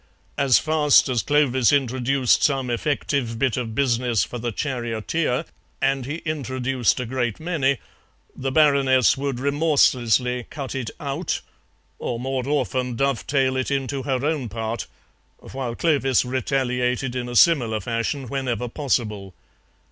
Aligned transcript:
As 0.35 0.57
fast 0.57 1.09
as 1.09 1.21
Clovis 1.21 1.71
introduced 1.71 2.41
some 2.41 2.71
effective 2.71 3.37
bit 3.37 3.55
of 3.55 3.75
business 3.75 4.23
for 4.23 4.39
the 4.39 4.51
charioteer 4.51 5.45
(and 5.79 6.07
he 6.07 6.15
introduced 6.25 6.99
a 6.99 7.05
great 7.05 7.39
many), 7.39 7.77
the 8.35 8.51
Baroness 8.51 9.15
would 9.15 9.39
remorselessly 9.39 10.47
cut 10.49 10.73
it 10.73 10.89
out, 10.99 11.41
or 11.99 12.19
more 12.19 12.49
often 12.49 12.95
dovetail 12.95 13.55
it 13.55 13.69
into 13.69 14.01
her 14.01 14.25
own 14.25 14.49
part, 14.49 14.87
while 15.37 15.75
Clovis 15.75 16.25
retaliated 16.25 17.15
in 17.15 17.29
a 17.29 17.35
similar 17.35 17.79
fashion 17.79 18.27
whenever 18.27 18.67
possible. 18.67 19.35